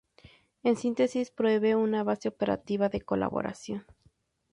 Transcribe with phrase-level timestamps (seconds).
[0.63, 3.85] En síntesis, provee una base operativa de colaboración.